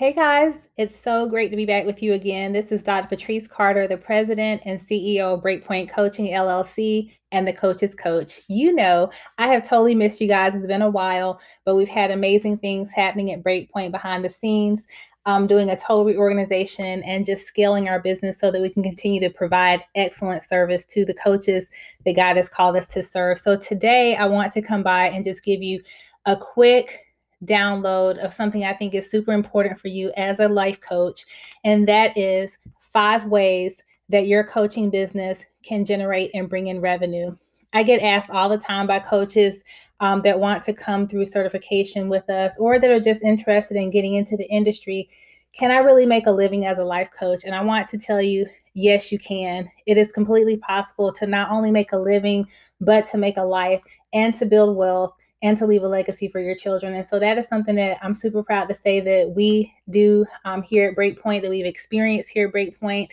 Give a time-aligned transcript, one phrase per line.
[0.00, 2.54] Hey guys, it's so great to be back with you again.
[2.54, 3.06] This is Dr.
[3.06, 8.40] Patrice Carter, the president and CEO of Breakpoint Coaching LLC and the Coach's Coach.
[8.48, 10.54] You know, I have totally missed you guys.
[10.54, 14.84] It's been a while, but we've had amazing things happening at Breakpoint behind the scenes,
[15.26, 19.20] um, doing a total reorganization and just scaling our business so that we can continue
[19.20, 21.66] to provide excellent service to the coaches
[22.06, 23.38] that God has called us to serve.
[23.38, 25.82] So today, I want to come by and just give you
[26.24, 27.00] a quick
[27.44, 31.24] download of something I think is super important for you as a life coach,
[31.64, 32.58] and that is
[32.92, 33.76] five ways
[34.08, 37.36] that your coaching business can generate and bring in revenue.
[37.72, 39.62] I get asked all the time by coaches
[40.00, 43.90] um, that want to come through certification with us or that are just interested in
[43.90, 45.08] getting into the industry.
[45.52, 47.44] Can I really make a living as a life coach?
[47.44, 49.70] And I want to tell you, yes, you can.
[49.86, 52.46] It is completely possible to not only make a living,
[52.80, 56.40] but to make a life and to build wealth and to leave a legacy for
[56.40, 56.94] your children.
[56.94, 60.62] And so that is something that I'm super proud to say that we do um,
[60.62, 63.08] here at Breakpoint, that we've experienced here at Breakpoint.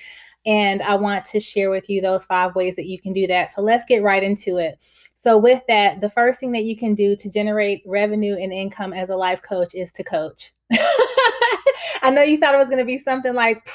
[0.46, 3.54] And I want to share with you those five ways that you can do that.
[3.54, 4.80] So let's get right into it.
[5.20, 8.94] So, with that, the first thing that you can do to generate revenue and income
[8.94, 10.52] as a life coach is to coach.
[12.04, 13.68] I know you thought it was going to be something like,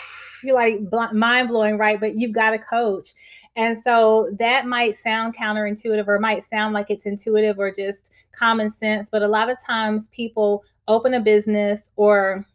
[0.45, 0.81] you're like
[1.13, 1.98] mind blowing, right?
[1.98, 3.09] But you've got to coach.
[3.56, 8.70] And so that might sound counterintuitive or might sound like it's intuitive or just common
[8.70, 9.08] sense.
[9.11, 12.47] But a lot of times people open a business or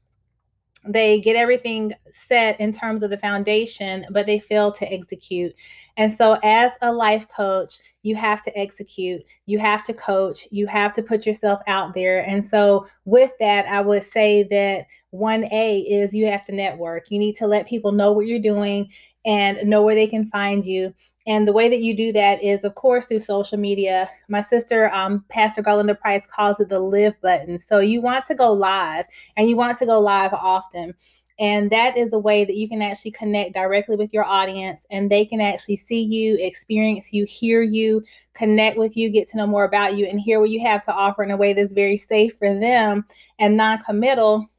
[0.88, 5.54] they get everything set in terms of the foundation, but they fail to execute.
[5.98, 10.68] And so, as a life coach, you have to execute, you have to coach, you
[10.68, 12.26] have to put yourself out there.
[12.28, 17.10] And so, with that, I would say that 1A is you have to network.
[17.10, 18.90] You need to let people know what you're doing
[19.28, 20.94] and know where they can find you.
[21.28, 24.10] And the way that you do that is, of course, through social media.
[24.30, 27.60] My sister, um, Pastor Garlinda Price, calls it the live button.
[27.60, 29.06] So you want to go live
[29.36, 30.96] and you want to go live often.
[31.40, 35.12] And that is a way that you can actually connect directly with your audience and
[35.12, 39.46] they can actually see you, experience you, hear you, connect with you, get to know
[39.46, 41.98] more about you, and hear what you have to offer in a way that's very
[41.98, 43.06] safe for them
[43.38, 44.50] and non committal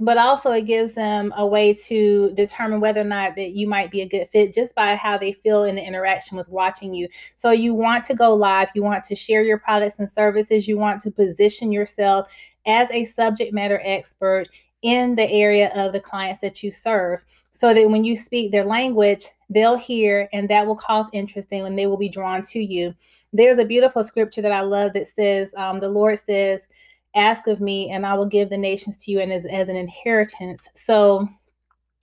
[0.00, 3.90] but also it gives them a way to determine whether or not that you might
[3.90, 7.08] be a good fit just by how they feel in the interaction with watching you.
[7.36, 10.76] So you want to go live you want to share your products and services you
[10.78, 12.30] want to position yourself
[12.66, 14.48] as a subject matter expert
[14.82, 18.64] in the area of the clients that you serve so that when you speak their
[18.64, 22.58] language they'll hear and that will cause interest and when they will be drawn to
[22.60, 22.94] you.
[23.32, 26.66] There's a beautiful scripture that i love that says um, the lord says
[27.16, 29.76] ask of me and I will give the nations to you and as, as an
[29.76, 30.68] inheritance.
[30.74, 31.28] So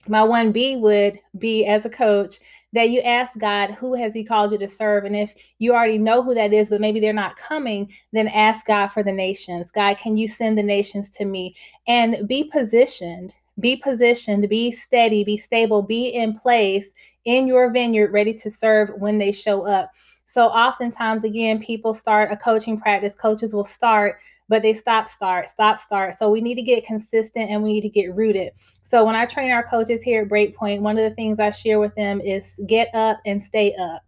[0.06, 2.36] my 1B would be as a coach
[2.74, 5.04] that you ask God, who has he called you to serve?
[5.04, 8.66] And if you already know who that is, but maybe they're not coming, then ask
[8.66, 9.70] God for the nations.
[9.70, 11.54] God, can you send the nations to me?
[11.86, 16.86] And be positioned, be positioned, be steady, be stable, be in place
[17.24, 19.90] in your vineyard, ready to serve when they show up.
[20.26, 24.18] So oftentimes, again, people start a coaching practice, coaches will start
[24.48, 26.14] but they stop start stop start.
[26.14, 28.52] So we need to get consistent and we need to get rooted.
[28.82, 31.80] So when i train our coaches here at breakpoint one of the things i share
[31.80, 34.02] with them is get up and stay up.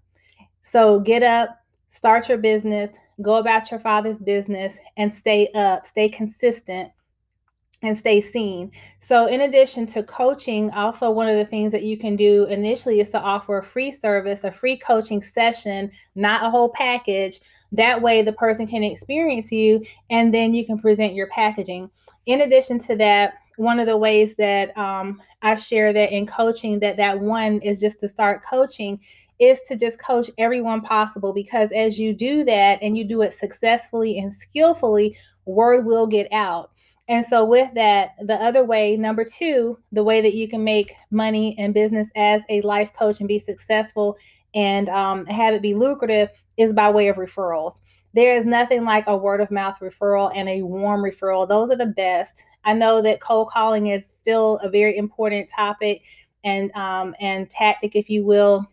[0.63, 1.59] So get up
[1.91, 2.91] start your business
[3.23, 6.91] go about your father's business and stay up stay consistent
[7.83, 8.73] and stay seen.
[9.01, 13.01] So, in addition to coaching, also one of the things that you can do initially
[13.01, 17.41] is to offer a free service, a free coaching session, not a whole package,
[17.77, 21.91] that way, the person can experience you and then you can present your packaging.
[22.27, 26.81] In addition to that, one of the ways that um, I share that in coaching,
[26.81, 29.01] that that one is just to start coaching,
[29.39, 33.33] is to just coach everyone possible because as you do that and you do it
[33.33, 36.71] successfully and skillfully, word will get out.
[37.09, 40.93] And so, with that, the other way, number two, the way that you can make
[41.11, 44.17] money in business as a life coach and be successful
[44.56, 47.75] and um, have it be lucrative is by way of referrals.
[48.15, 51.47] There is nothing like a word of mouth referral and a warm referral.
[51.47, 52.42] Those are the best.
[52.65, 56.03] I know that cold calling is still a very important topic
[56.42, 58.66] and um, and tactic, if you will,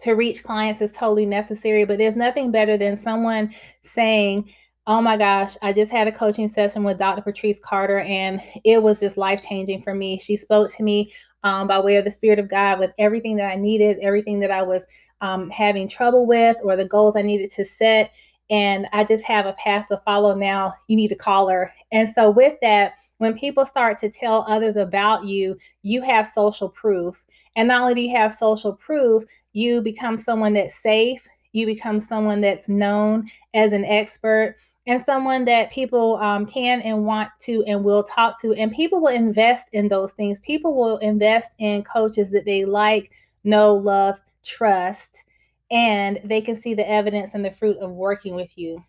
[0.00, 1.84] to reach clients is totally necessary.
[1.84, 4.52] But there's nothing better than someone saying,
[4.88, 7.22] Oh my gosh, I just had a coaching session with Dr.
[7.22, 10.18] Patrice Carter and it was just life changing for me.
[10.18, 11.12] She spoke to me
[11.44, 14.50] um, by way of the Spirit of God with everything that I needed, everything that
[14.50, 14.82] I was
[15.20, 18.12] um, having trouble with or the goals I needed to set.
[18.50, 20.72] And I just have a path to follow now.
[20.86, 21.72] You need to call her.
[21.92, 26.68] And so, with that, when people start to tell others about you, you have social
[26.68, 27.22] proof.
[27.56, 32.00] And not only do you have social proof, you become someone that's safe, you become
[32.00, 34.56] someone that's known as an expert.
[34.88, 38.54] And someone that people um, can and want to and will talk to.
[38.54, 40.40] And people will invest in those things.
[40.40, 43.12] People will invest in coaches that they like,
[43.44, 45.24] know, love, trust,
[45.70, 48.82] and they can see the evidence and the fruit of working with you.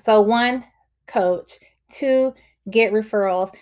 [0.00, 0.64] So, one,
[1.08, 1.58] coach.
[1.90, 2.32] Two,
[2.70, 3.52] get referrals.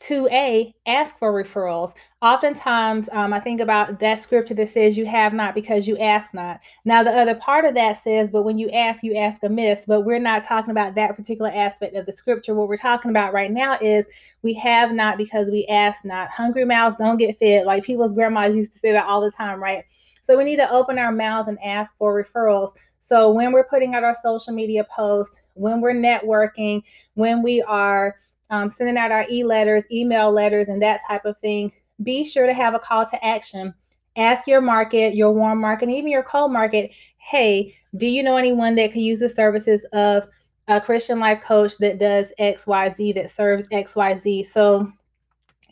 [0.00, 1.92] 2a ask for referrals.
[2.22, 6.32] Oftentimes um, i think about that scripture that says you have not because you ask
[6.32, 6.60] not.
[6.86, 9.84] Now the other part of that says but when you ask you ask amiss.
[9.86, 12.54] But we're not talking about that particular aspect of the scripture.
[12.54, 14.06] What we're talking about right now is
[14.42, 16.30] we have not because we ask not.
[16.30, 19.62] Hungry mouths don't get fed like people's grandmas used to say that all the time
[19.62, 19.84] right?
[20.22, 22.70] So we need to open our mouths and ask for referrals.
[23.00, 26.82] So when we're putting out our social media posts when we're networking
[27.14, 28.16] when we are
[28.50, 32.54] um, sending out our e-letters, email letters, and that type of thing, be sure to
[32.54, 33.72] have a call to action.
[34.16, 38.36] Ask your market, your warm market, and even your cold market, hey, do you know
[38.36, 40.28] anyone that could use the services of
[40.68, 44.46] a Christian life coach that does XYZ, that serves XYZ?
[44.46, 44.90] So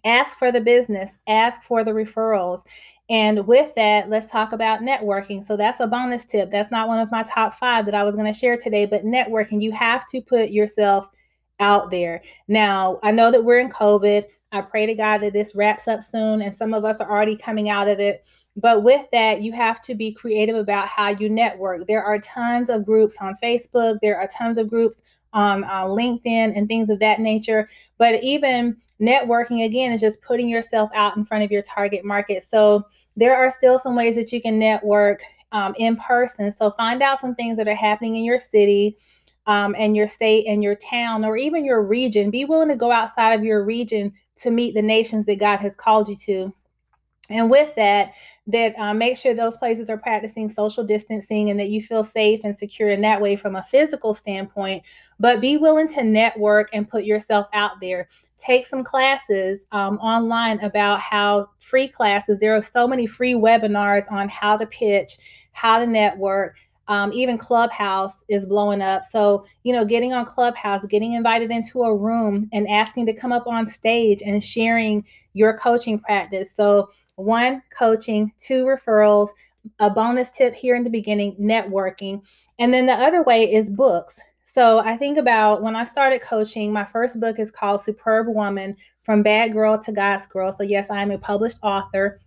[0.04, 2.62] ask for the business, ask for the referrals.
[3.10, 5.44] And with that, let's talk about networking.
[5.44, 6.50] So that's a bonus tip.
[6.50, 9.04] That's not one of my top five that I was going to share today, but
[9.04, 11.08] networking, you have to put yourself
[11.60, 12.22] out there.
[12.46, 14.25] Now, I know that we're in COVID.
[14.52, 17.37] I pray to God that this wraps up soon and some of us are already
[17.37, 18.26] coming out of it.
[18.56, 21.87] But with that, you have to be creative about how you network.
[21.87, 25.02] There are tons of groups on Facebook, there are tons of groups
[25.32, 27.69] on uh, LinkedIn and things of that nature.
[27.99, 32.44] But even networking, again, is just putting yourself out in front of your target market.
[32.49, 32.82] So
[33.16, 35.22] there are still some ways that you can network
[35.52, 36.52] um, in person.
[36.52, 38.96] So find out some things that are happening in your city
[39.48, 42.30] um, and your state and your town or even your region.
[42.30, 45.74] Be willing to go outside of your region to meet the nations that God has
[45.74, 46.52] called you to.
[47.30, 48.12] And with that,
[48.46, 52.42] that uh, make sure those places are practicing social distancing and that you feel safe
[52.44, 54.82] and secure in that way from a physical standpoint.
[55.18, 58.08] But be willing to network and put yourself out there.
[58.38, 64.10] Take some classes um, online about how free classes, there are so many free webinars
[64.12, 65.18] on how to pitch,
[65.52, 66.56] how to network,
[66.88, 69.05] um, even Clubhouse is blowing up.
[69.05, 73.31] So, you know, getting on Clubhouse, getting invited into a room and asking to come
[73.31, 75.05] up on stage and sharing
[75.35, 76.55] your coaching practice.
[76.55, 79.31] So, one, coaching, two, referrals,
[79.81, 82.23] a bonus tip here in the beginning, networking.
[82.58, 84.19] And then the other way is books.
[84.46, 88.76] So, I think about when I started coaching, my first book is called Superb Woman
[89.02, 90.52] From Bad Girl to God's Girl.
[90.52, 92.20] So, yes, I am a published author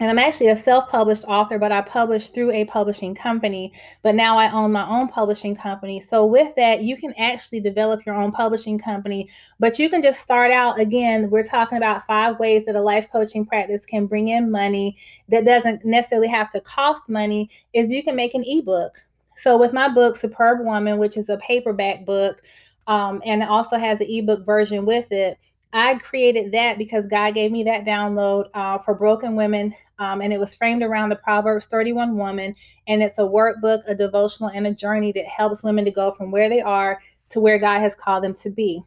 [0.00, 3.72] and I'm actually a self published author, but I published through a publishing company.
[4.02, 6.00] But now I own my own publishing company.
[6.00, 9.28] So, with that, you can actually develop your own publishing company.
[9.58, 11.30] But you can just start out again.
[11.30, 14.96] We're talking about five ways that a life coaching practice can bring in money
[15.28, 19.02] that doesn't necessarily have to cost money, is you can make an ebook.
[19.36, 22.40] So, with my book, Superb Woman, which is a paperback book,
[22.86, 25.38] um, and it also has an ebook version with it.
[25.72, 30.32] I created that because God gave me that download uh, for broken women um, and
[30.32, 32.54] it was framed around the Proverbs 31 woman.
[32.86, 36.30] And it's a workbook, a devotional, and a journey that helps women to go from
[36.30, 37.00] where they are
[37.30, 38.82] to where God has called them to be.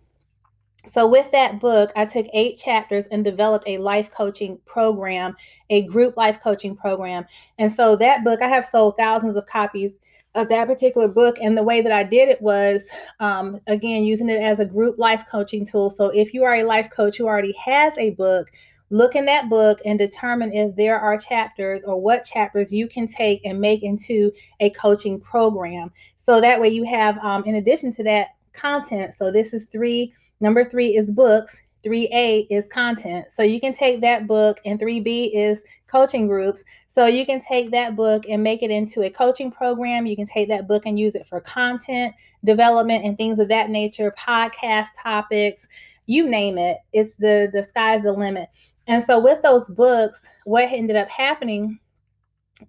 [0.86, 5.36] So, with that book, I took eight chapters and developed a life coaching program,
[5.70, 7.26] a group life coaching program.
[7.60, 9.92] And so, that book, I have sold thousands of copies
[10.34, 11.36] of that particular book.
[11.40, 12.82] And the way that I did it was,
[13.20, 15.92] um, again, using it as a group life coaching tool.
[15.92, 18.52] So, if you are a life coach who already has a book,
[18.92, 23.08] look in that book and determine if there are chapters or what chapters you can
[23.08, 25.92] take and make into a coaching program.
[26.24, 29.16] So that way you have, um, in addition to that, content.
[29.16, 30.14] So this is three.
[30.40, 31.58] Number three is books.
[31.84, 33.26] 3A is content.
[33.34, 36.64] So you can take that book, and 3B is coaching groups.
[36.90, 40.06] So you can take that book and make it into a coaching program.
[40.06, 43.70] You can take that book and use it for content development and things of that
[43.70, 45.68] nature, podcast topics,
[46.08, 46.78] you name it.
[46.94, 48.50] It's the the sky's the limit.
[48.88, 51.80] And so with those books, what ended up happening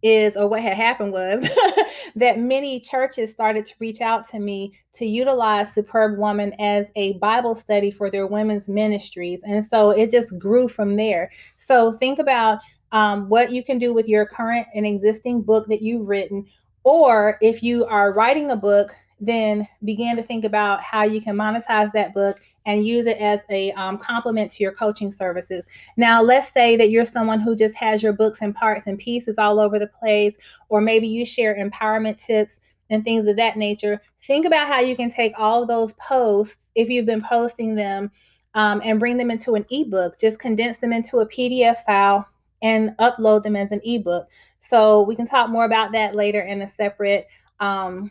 [0.02, 1.47] is, or what had happened was,
[2.16, 7.14] that many churches started to reach out to me to utilize Superb Woman as a
[7.14, 9.40] Bible study for their women's ministries.
[9.45, 11.31] And so it just grew from there.
[11.57, 12.61] So think about
[12.92, 16.47] um, what you can do with your current and existing book that you've written.
[16.85, 18.90] Or if you are writing a book,
[19.23, 23.38] then begin to think about how you can monetize that book and use it as
[23.50, 25.64] a um, complement to your coaching services.
[25.97, 29.37] Now, let's say that you're someone who just has your books and parts and pieces
[29.38, 30.35] all over the place,
[30.69, 32.59] or maybe you share empowerment tips
[32.91, 34.02] and things of that nature.
[34.21, 38.11] Think about how you can take all those posts, if you've been posting them,
[38.55, 40.19] um, and bring them into an ebook.
[40.19, 42.29] Just condense them into a PDF file
[42.61, 44.26] and upload them as an ebook.
[44.59, 47.29] So we can talk more about that later in a separate
[47.61, 48.11] um,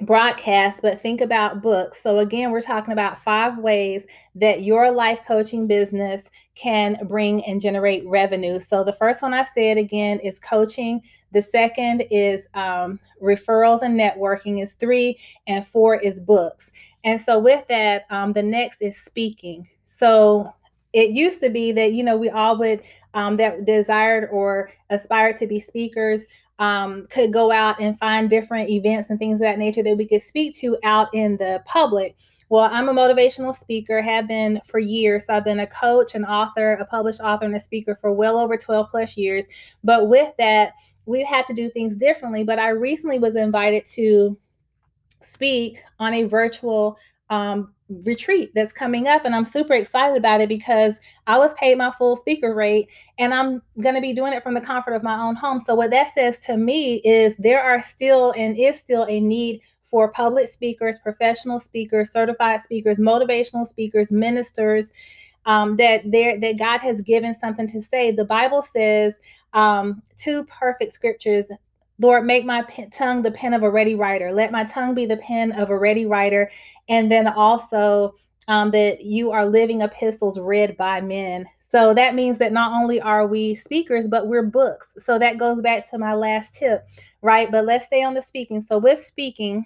[0.00, 2.02] broadcast, but think about books.
[2.02, 7.60] So, again, we're talking about five ways that your life coaching business can bring and
[7.60, 8.60] generate revenue.
[8.60, 11.02] So, the first one I said again is coaching.
[11.32, 16.70] The second is um, referrals and networking, is three, and four is books.
[17.04, 19.68] And so, with that, um, the next is speaking.
[19.88, 20.52] So,
[20.92, 22.82] it used to be that, you know, we all would
[23.14, 26.24] um, that desired or aspired to be speakers
[26.58, 30.06] um, could go out and find different events and things of that nature that we
[30.06, 32.16] could speak to out in the public.
[32.48, 35.26] Well, I'm a motivational speaker, have been for years.
[35.26, 38.38] So I've been a coach, an author, a published author, and a speaker for well
[38.38, 39.46] over 12 plus years.
[39.82, 40.74] But with that,
[41.06, 42.44] we've had to do things differently.
[42.44, 44.38] But I recently was invited to
[45.20, 46.96] speak on a virtual
[47.30, 50.94] um, retreat that's coming up and I'm super excited about it because
[51.26, 52.88] I was paid my full speaker rate
[53.18, 55.60] and I'm going to be doing it from the comfort of my own home.
[55.60, 59.60] So what that says to me is there are still and is still a need
[59.84, 64.90] for public speakers, professional speakers, certified speakers, motivational speakers, ministers
[65.46, 68.10] um, that there that God has given something to say.
[68.10, 69.14] The Bible says
[69.52, 71.46] um, two perfect scriptures
[72.00, 74.32] Lord, make my pen, tongue the pen of a ready writer.
[74.32, 76.50] Let my tongue be the pen of a ready writer.
[76.88, 78.14] And then also
[78.48, 81.46] um, that you are living epistles read by men.
[81.70, 84.86] So that means that not only are we speakers, but we're books.
[84.98, 86.84] So that goes back to my last tip,
[87.22, 87.50] right?
[87.50, 88.60] But let's stay on the speaking.
[88.60, 89.64] So with speaking,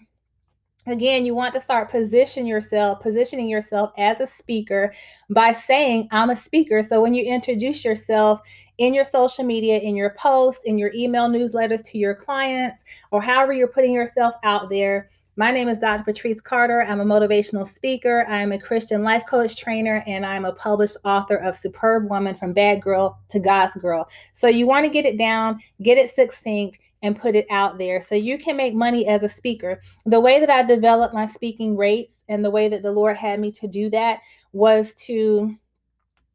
[0.86, 4.92] again you want to start position yourself positioning yourself as a speaker
[5.28, 8.40] by saying i'm a speaker so when you introduce yourself
[8.78, 13.20] in your social media, in your posts, in your email newsletters to your clients, or
[13.20, 15.10] however you're putting yourself out there.
[15.36, 16.02] My name is Dr.
[16.02, 16.82] Patrice Carter.
[16.82, 18.26] I'm a motivational speaker.
[18.28, 22.52] I'm a Christian life coach trainer, and I'm a published author of Superb Woman from
[22.52, 24.08] Bad Girl to God's Girl.
[24.32, 28.00] So you want to get it down, get it succinct, and put it out there
[28.00, 29.80] so you can make money as a speaker.
[30.06, 33.38] The way that I developed my speaking rates and the way that the Lord had
[33.38, 34.18] me to do that
[34.52, 35.56] was to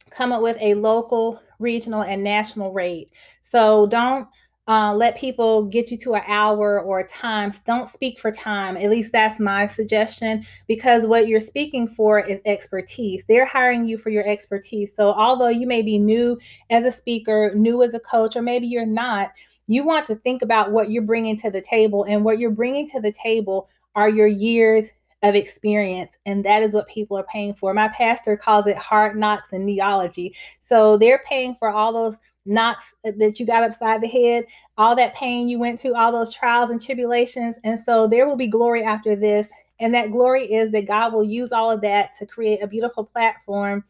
[0.09, 3.09] come up with a local, regional, and national rate.
[3.43, 4.27] So don't
[4.67, 7.53] uh, let people get you to an hour or time.
[7.65, 8.77] Don't speak for time.
[8.77, 13.23] At least that's my suggestion because what you're speaking for is expertise.
[13.27, 14.91] They're hiring you for your expertise.
[14.95, 18.67] So, although you may be new as a speaker, new as a coach, or maybe
[18.67, 19.31] you're not,
[19.67, 22.05] you want to think about what you're bringing to the table.
[22.05, 24.89] And what you're bringing to the table are your years
[25.23, 26.17] of experience.
[26.25, 27.73] And that is what people are paying for.
[27.73, 30.35] My pastor calls it hard knocks and neology.
[30.61, 34.45] So they're paying for all those knocks that you got upside the head,
[34.77, 37.55] all that pain you went to, all those trials and tribulations.
[37.63, 39.47] And so there will be glory after this.
[39.79, 43.05] And that glory is that God will use all of that to create a beautiful
[43.05, 43.85] platform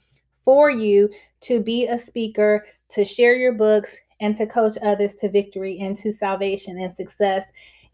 [0.46, 1.10] for you
[1.42, 5.98] to be a speaker, to share your books, and to coach others to victory and
[5.98, 7.46] to salvation and success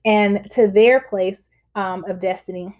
[0.05, 1.39] and to their place
[1.75, 2.75] um, of destiny.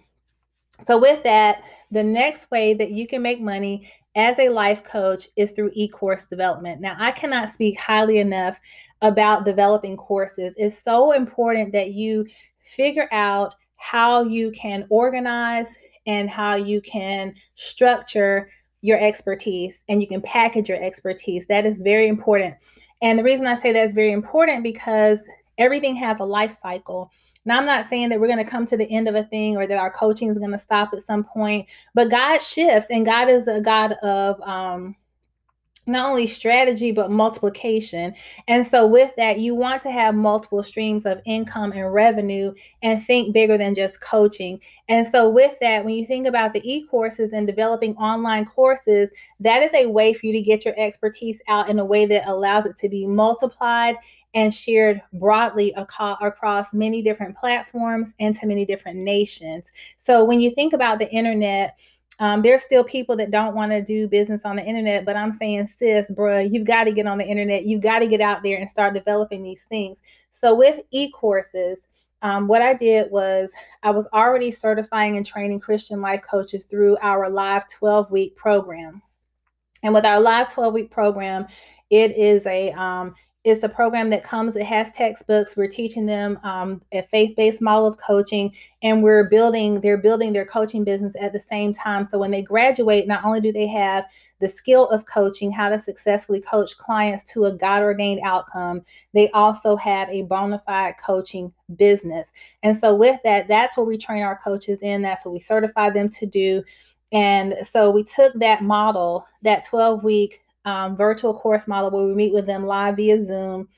[0.84, 5.28] So, with that, the next way that you can make money as a life coach
[5.36, 6.80] is through e course development.
[6.80, 8.58] Now, I cannot speak highly enough
[9.02, 10.54] about developing courses.
[10.56, 12.26] It's so important that you
[12.62, 15.74] figure out how you can organize
[16.06, 18.50] and how you can structure
[18.82, 21.46] your expertise and you can package your expertise.
[21.46, 22.54] That is very important.
[23.02, 25.18] And the reason I say that is very important because
[25.58, 27.10] everything has a life cycle.
[27.44, 29.56] Now, I'm not saying that we're going to come to the end of a thing
[29.56, 33.04] or that our coaching is going to stop at some point, but God shifts, and
[33.04, 34.94] God is a God of um,
[35.86, 38.14] not only strategy but multiplication.
[38.48, 43.02] And so with that you want to have multiple streams of income and revenue and
[43.02, 44.60] think bigger than just coaching.
[44.88, 49.62] And so with that when you think about the e-courses and developing online courses that
[49.62, 52.66] is a way for you to get your expertise out in a way that allows
[52.66, 53.96] it to be multiplied
[54.34, 59.66] and shared broadly across many different platforms and to many different nations.
[59.98, 61.76] So when you think about the internet,
[62.20, 65.32] um, there's still people that don't want to do business on the internet, but I'm
[65.32, 67.64] saying, sis, bruh, you've got to get on the internet.
[67.64, 69.98] You've got to get out there and start developing these things.
[70.30, 71.88] So with e-courses,
[72.22, 73.50] um, what I did was
[73.82, 79.00] I was already certifying and training Christian life coaches through our live 12 week program.
[79.82, 81.46] And with our live 12 week program,
[81.88, 86.38] it is a um, it's a program that comes it has textbooks we're teaching them
[86.42, 91.32] um, a faith-based model of coaching and we're building they're building their coaching business at
[91.32, 92.06] the same time.
[92.06, 94.04] So when they graduate not only do they have
[94.40, 98.82] the skill of coaching how to successfully coach clients to a god ordained outcome
[99.14, 102.28] they also have a bona fide coaching business.
[102.62, 105.88] And so with that that's what we train our coaches in that's what we certify
[105.88, 106.62] them to do.
[107.12, 112.14] And so we took that model that 12 week um, virtual course model where we
[112.14, 113.68] meet with them live via Zoom.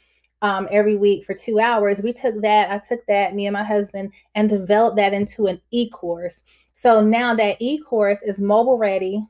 [0.42, 2.02] um, every week for two hours.
[2.02, 5.60] We took that, I took that, me and my husband, and developed that into an
[5.70, 6.42] e course.
[6.74, 9.24] So now that e course is mobile ready.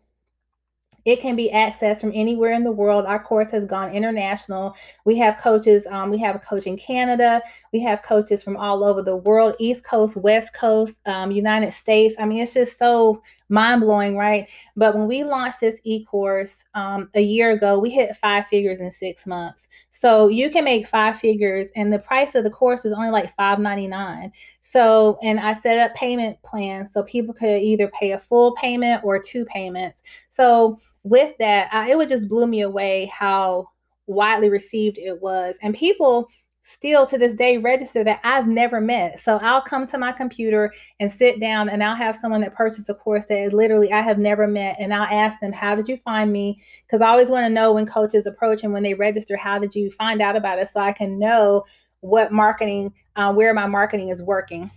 [1.04, 3.06] It can be accessed from anywhere in the world.
[3.06, 4.76] Our course has gone international.
[5.04, 5.84] We have coaches.
[5.90, 7.42] Um, we have a coach in Canada.
[7.72, 12.14] We have coaches from all over the world, East Coast, West Coast, um, United States.
[12.20, 13.20] I mean, it's just so
[13.52, 14.48] mind blowing, right?
[14.76, 18.80] But when we launched this e course um, a year ago, we hit five figures
[18.80, 19.68] in six months.
[19.90, 23.34] So you can make five figures, and the price of the course was only like
[23.36, 24.32] five ninety nine.
[24.62, 29.04] So, and I set up payment plans so people could either pay a full payment
[29.04, 30.02] or two payments.
[30.30, 33.68] So with that, I, it would just blew me away how
[34.06, 35.58] widely received it was.
[35.62, 36.26] And people
[36.64, 39.18] still to this day register that I've never met.
[39.20, 42.88] So I'll come to my computer and sit down and I'll have someone that purchased
[42.88, 44.76] a course that literally I have never met.
[44.78, 46.62] And I'll ask them, How did you find me?
[46.86, 49.74] Because I always want to know when coaches approach and when they register, how did
[49.74, 50.68] you find out about it?
[50.70, 51.64] So I can know
[52.00, 54.70] what marketing, uh, where my marketing is working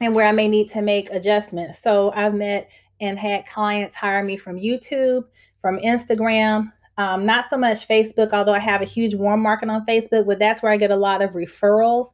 [0.00, 1.80] and where I may need to make adjustments.
[1.80, 5.24] So I've met and had clients hire me from YouTube,
[5.60, 9.86] from Instagram, um, not so much Facebook, although I have a huge warm market on
[9.86, 12.08] Facebook, but that's where I get a lot of referrals.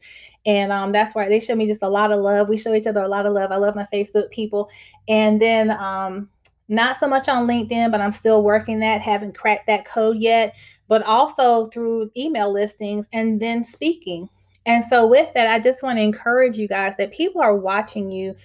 [0.47, 2.49] And um, that's why they show me just a lot of love.
[2.49, 3.51] We show each other a lot of love.
[3.51, 4.71] I love my Facebook people.
[5.09, 6.29] And then um,
[6.69, 10.55] not so much on LinkedIn, but I'm still working that, haven't cracked that code yet,
[10.87, 14.29] but also through email listings and then speaking.
[14.67, 18.11] And so, with that, I just want to encourage you guys that people are watching
[18.11, 18.37] you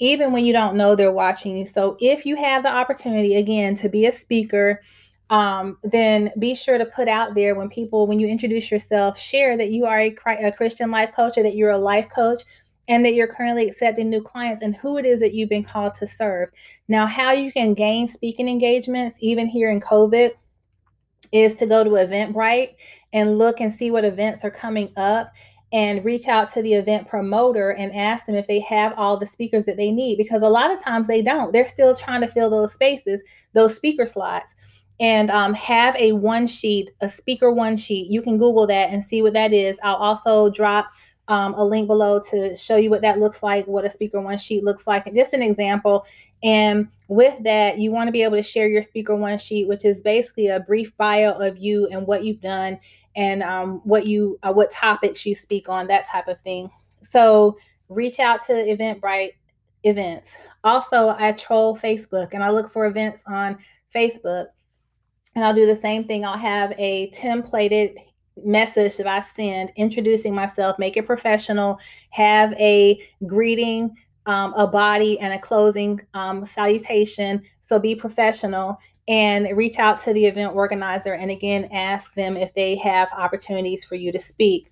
[0.00, 1.66] even when you don't know they're watching you.
[1.66, 4.80] So if you have the opportunity, again, to be a speaker,
[5.30, 9.56] um, then be sure to put out there when people, when you introduce yourself, share
[9.56, 12.42] that you are a, a Christian life coach or that you're a life coach
[12.88, 15.92] and that you're currently accepting new clients and who it is that you've been called
[15.94, 16.48] to serve.
[16.88, 20.30] Now, how you can gain speaking engagements, even here in COVID,
[21.30, 22.74] is to go to Eventbrite
[23.12, 25.30] and look and see what events are coming up
[25.72, 29.26] and reach out to the event promoter and ask them if they have all the
[29.26, 31.52] speakers that they need because a lot of times they don't.
[31.52, 34.54] They're still trying to fill those spaces, those speaker slots.
[35.00, 38.10] And um, have a one sheet, a speaker one sheet.
[38.10, 39.78] You can Google that and see what that is.
[39.82, 40.88] I'll also drop
[41.28, 44.38] um, a link below to show you what that looks like, what a speaker one
[44.38, 46.04] sheet looks like, and just an example.
[46.42, 49.84] And with that, you want to be able to share your speaker one sheet, which
[49.84, 52.78] is basically a brief bio of you and what you've done
[53.16, 56.70] and um, what you uh, what topics you speak on, that type of thing.
[57.02, 57.58] So
[57.88, 59.32] reach out to Eventbrite
[59.84, 60.32] events.
[60.64, 63.58] Also, I troll Facebook and I look for events on
[63.94, 64.46] Facebook.
[65.34, 66.24] And I'll do the same thing.
[66.24, 67.96] I'll have a templated
[68.44, 71.78] message that I send introducing myself, make it professional,
[72.10, 73.94] have a greeting,
[74.26, 77.42] um, a body, and a closing um, salutation.
[77.62, 82.52] So be professional and reach out to the event organizer and again ask them if
[82.54, 84.70] they have opportunities for you to speak.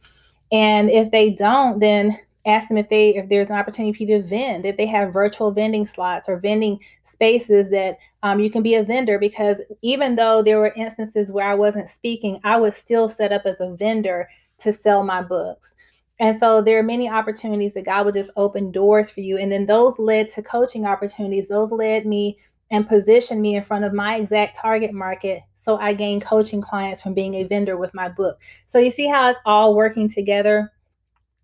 [0.53, 4.18] And if they don't, then ask them if they if there's an opportunity for you
[4.18, 8.62] to vend if they have virtual vending slots or vending spaces that um, you can
[8.62, 12.74] be a vendor because even though there were instances where i wasn't speaking i was
[12.74, 14.28] still set up as a vendor
[14.59, 15.74] to sell my books
[16.18, 19.50] and so there are many opportunities that god will just open doors for you and
[19.50, 22.38] then those led to coaching opportunities those led me
[22.70, 27.02] and position me in front of my exact target market so I gain coaching clients
[27.02, 28.38] from being a vendor with my book.
[28.68, 30.72] So you see how it's all working together.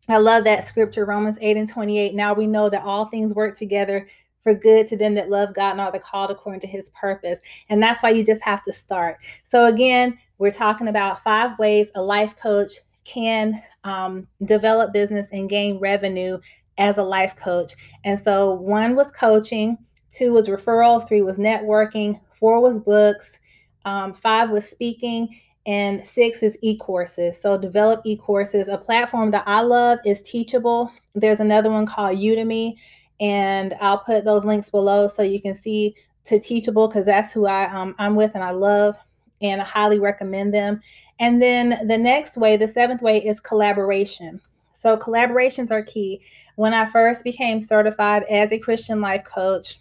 [0.08, 2.14] I love that scripture, Romans 8 and 28.
[2.14, 4.08] Now we know that all things work together
[4.42, 7.38] for good to them that love God and are the called according to his purpose.
[7.68, 9.18] And that's why you just have to start.
[9.48, 12.72] So, again, we're talking about five ways a life coach
[13.04, 16.38] can um, develop business and gain revenue
[16.78, 17.74] as a life coach.
[18.04, 19.78] And so, one was coaching,
[20.12, 21.08] Two was referrals.
[21.08, 22.20] Three was networking.
[22.34, 23.40] Four was books.
[23.84, 25.34] Um, five was speaking.
[25.66, 27.40] And six is e courses.
[27.40, 28.68] So, develop e courses.
[28.68, 30.90] A platform that I love is Teachable.
[31.14, 32.74] There's another one called Udemy.
[33.20, 35.94] And I'll put those links below so you can see
[36.24, 38.96] to Teachable because that's who I, um, I'm with and I love
[39.40, 40.80] and I highly recommend them.
[41.20, 44.40] And then the next way, the seventh way, is collaboration.
[44.74, 46.20] So, collaborations are key.
[46.56, 49.78] When I first became certified as a Christian life coach,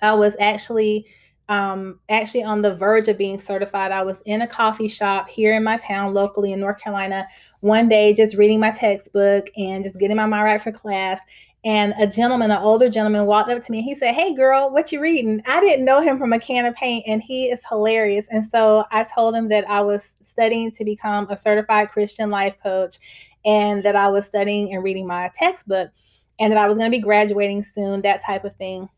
[0.00, 1.06] I was actually
[1.48, 3.90] um, actually on the verge of being certified.
[3.90, 7.26] I was in a coffee shop here in my town, locally in North Carolina,
[7.60, 11.20] one day just reading my textbook and just getting my mind right for class.
[11.64, 14.72] And a gentleman, an older gentleman, walked up to me and he said, Hey girl,
[14.72, 15.42] what you reading?
[15.46, 18.26] I didn't know him from a can of paint and he is hilarious.
[18.30, 22.54] And so I told him that I was studying to become a certified Christian life
[22.62, 22.98] coach
[23.44, 25.90] and that I was studying and reading my textbook
[26.38, 28.88] and that I was going to be graduating soon, that type of thing.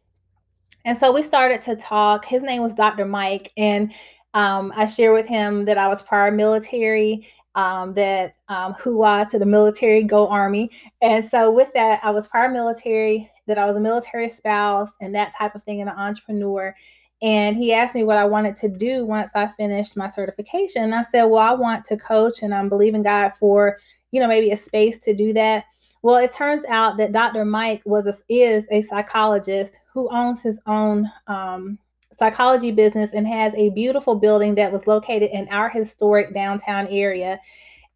[0.84, 2.24] And so we started to talk.
[2.24, 3.04] His name was Dr.
[3.04, 3.52] Mike.
[3.56, 3.92] And
[4.34, 9.38] um, I shared with him that I was prior military um, that um, hooah to
[9.38, 10.70] the military, go army.
[11.02, 15.14] And so with that, I was prior military, that I was a military spouse and
[15.14, 16.74] that type of thing, and an entrepreneur.
[17.22, 20.84] And he asked me what I wanted to do once I finished my certification.
[20.84, 23.78] And I said, well, I want to coach and I'm believing God for,
[24.10, 25.64] you know, maybe a space to do that.
[26.02, 27.44] Well, it turns out that Dr.
[27.44, 31.78] Mike was a, is a psychologist who owns his own um,
[32.18, 37.38] psychology business and has a beautiful building that was located in our historic downtown area.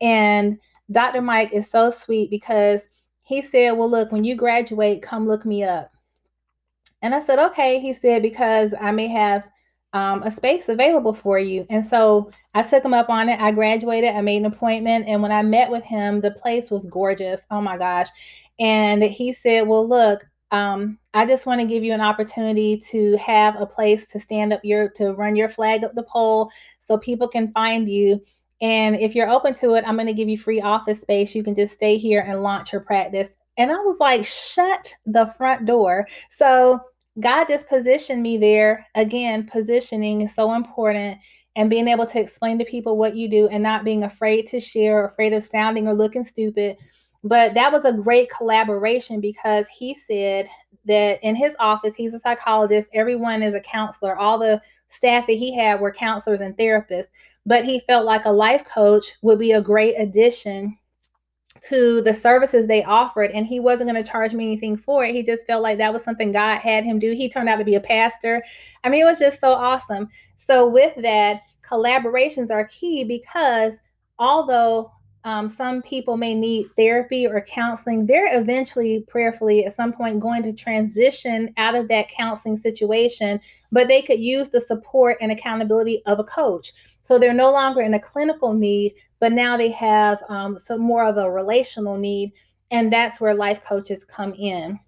[0.01, 0.59] And
[0.91, 1.23] Dr.
[1.23, 2.83] Mike is so sweet because
[3.25, 5.93] he said, Well, look, when you graduate, come look me up.
[7.01, 7.81] And I said, Okay.
[7.81, 9.47] He said, Because I may have
[9.95, 11.65] um, a space available for you.
[11.71, 13.41] And so I took him up on it.
[13.41, 15.07] I graduated, I made an appointment.
[15.09, 17.43] And when I met with him, the place was gorgeous.
[17.51, 18.09] Oh my gosh.
[18.59, 23.17] And he said, Well, look, um, I just want to give you an opportunity to
[23.19, 26.99] have a place to stand up your, to run your flag up the pole so
[26.99, 28.21] people can find you.
[28.61, 31.35] And if you're open to it, I'm going to give you free office space.
[31.35, 33.31] You can just stay here and launch your practice.
[33.57, 36.09] And I was like, shut the front door.
[36.31, 36.81] So
[37.21, 38.87] God just positioned me there.
[38.95, 41.19] Again, positioning is so important
[41.57, 44.59] and being able to explain to people what you do and not being afraid to
[44.59, 46.77] share, afraid of sounding or looking stupid.
[47.23, 50.49] But that was a great collaboration because he said
[50.87, 55.35] that in his office, he's a psychologist, everyone is a counselor, all the staff that
[55.35, 57.09] he had were counselors and therapists.
[57.47, 60.77] But he felt like a life coach would be a great addition
[61.63, 65.15] to the services they offered and he wasn't going to charge me anything for it.
[65.15, 67.13] He just felt like that was something God had him do.
[67.13, 68.43] He turned out to be a pastor.
[68.83, 70.09] I mean, it was just so awesome.
[70.37, 73.75] So, with that, collaborations are key because
[74.19, 74.93] although
[75.25, 80.43] um, some people may need therapy or counseling, they're eventually, prayerfully, at some point going
[80.43, 83.41] to transition out of that counseling situation,
[83.73, 86.75] but they could use the support and accountability of a coach.
[87.05, 91.05] So they're no longer in a clinical need, but now they have um, some more
[91.05, 92.33] of a relational need.
[92.71, 94.81] And that's where life coaches come in.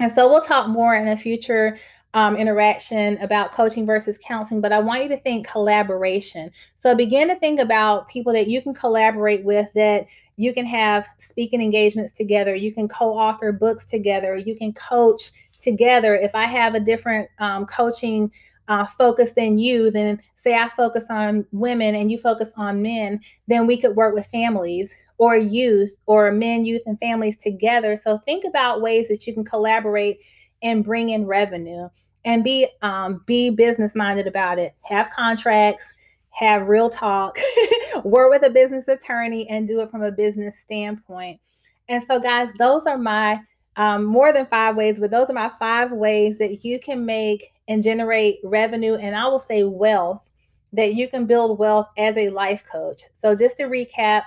[0.00, 1.76] And so we'll talk more in a future
[2.14, 6.50] um, interaction about coaching versus counseling, but I want you to think collaboration.
[6.76, 11.06] So begin to think about people that you can collaborate with, that you can have
[11.18, 16.14] speaking engagements together, you can co author books together, you can coach together.
[16.14, 18.30] If I have a different um, coaching
[18.68, 23.20] uh, focus than you, then say I focus on women and you focus on men,
[23.46, 27.98] then we could work with families or youth or men, youth, and families together.
[28.02, 30.18] So think about ways that you can collaborate
[30.62, 31.88] and bring in revenue
[32.24, 34.74] and be um, be business minded about it.
[34.82, 35.84] Have contracts,
[36.30, 37.38] have real talk,
[38.04, 41.40] work with a business attorney, and do it from a business standpoint.
[41.88, 43.40] And so, guys, those are my
[43.76, 47.52] um, more than five ways, but those are my five ways that you can make
[47.68, 50.28] and generate revenue, and I will say wealth
[50.72, 53.02] that you can build wealth as a life coach.
[53.14, 54.22] So, just to recap,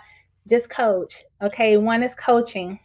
[0.49, 1.23] just coach.
[1.41, 2.79] Okay, one is coaching,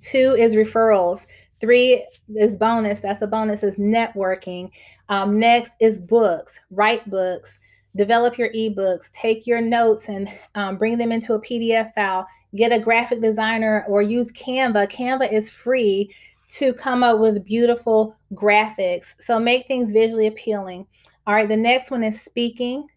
[0.00, 1.26] two is referrals,
[1.60, 3.00] Three is bonus.
[3.00, 4.70] That's a bonus is networking.
[5.08, 6.60] Um, next is books.
[6.70, 7.58] Write books.
[7.96, 9.10] Develop your ebooks.
[9.12, 12.26] Take your notes and um, bring them into a PDF file.
[12.54, 14.88] Get a graphic designer or use Canva.
[14.90, 16.14] Canva is free
[16.48, 19.14] to come up with beautiful graphics.
[19.20, 20.86] So make things visually appealing.
[21.26, 21.48] All right.
[21.48, 22.88] The next one is speaking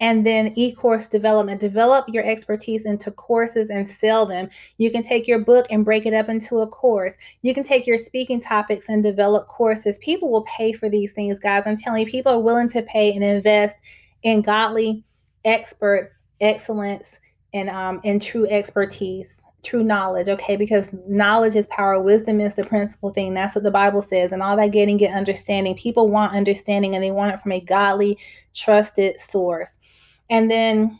[0.00, 5.26] and then e-course development develop your expertise into courses and sell them you can take
[5.26, 8.88] your book and break it up into a course you can take your speaking topics
[8.88, 12.40] and develop courses people will pay for these things guys i'm telling you people are
[12.40, 13.76] willing to pay and invest
[14.22, 15.02] in godly
[15.44, 17.18] expert excellence
[17.54, 19.35] and um and true expertise
[19.66, 20.56] true knowledge okay?
[20.56, 23.34] Because knowledge is power wisdom is the principal thing.
[23.34, 24.32] That's what the bible says.
[24.32, 25.74] And all that getting get understanding.
[25.74, 28.18] People want understanding and they want it from a godly
[28.54, 29.78] trusted source.
[30.30, 30.98] And then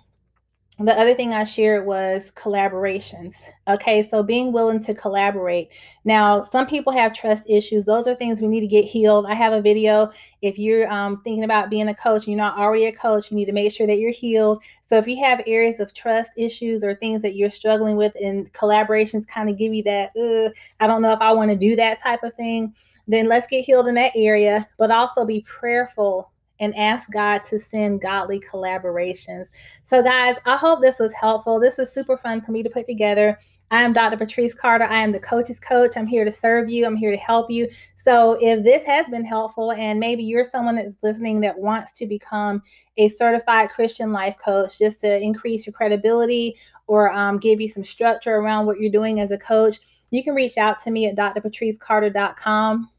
[0.79, 3.35] the other thing I shared was collaborations.
[3.67, 5.71] Okay, so being willing to collaborate.
[6.05, 7.87] Now, some people have trust issues.
[7.87, 9.25] Those are things we need to get healed.
[9.25, 10.11] I have a video.
[10.43, 13.47] If you're um, thinking about being a coach, you're not already a coach, you need
[13.47, 14.63] to make sure that you're healed.
[14.87, 18.53] So, if you have areas of trust issues or things that you're struggling with, and
[18.53, 20.11] collaborations kind of give you that,
[20.79, 22.75] I don't know if I want to do that type of thing,
[23.09, 27.59] then let's get healed in that area, but also be prayerful and ask God to
[27.59, 29.47] send godly collaborations.
[29.85, 31.61] So, guys, I hope this was helpful.
[31.61, 33.39] This was super fun for me to put together.
[33.71, 34.17] I am Dr.
[34.17, 34.85] Patrice Carter.
[34.85, 35.97] I am the coach's coach.
[35.97, 36.87] I'm here to serve you.
[36.87, 37.69] I'm here to help you.
[37.97, 42.07] So, if this has been helpful, and maybe you're someone that's listening that wants to
[42.07, 42.63] become
[42.97, 47.85] a certified Christian life coach just to increase your credibility or um, give you some
[47.85, 51.17] structure around what you're doing as a coach, you can reach out to me at
[51.17, 52.91] drpatricecarter.com.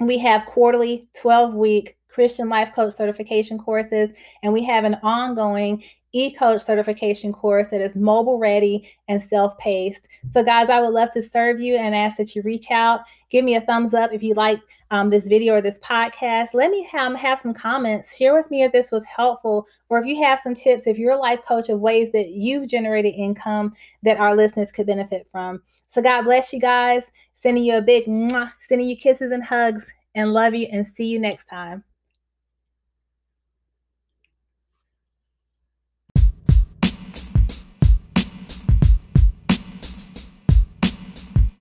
[0.00, 4.10] We have quarterly 12 week Christian Life Coach certification courses,
[4.42, 10.08] and we have an ongoing e-coach certification course that is mobile ready and self-paced.
[10.32, 13.02] So guys i would love to serve you and ask that you reach out.
[13.30, 14.58] Give me a thumbs up if you like
[14.90, 16.54] um, this video or this podcast.
[16.54, 18.16] Let me have, some comments.
[18.16, 21.12] Share with me if this was helpful or if you have some tips if you're
[21.12, 25.62] a life coach of ways that you've generated income that our listeners could benefit from.
[25.86, 27.04] So god bless you guys.
[27.34, 31.04] Sending you a big mwah, sending you kisses and hugs and love you and see
[31.04, 31.84] you next time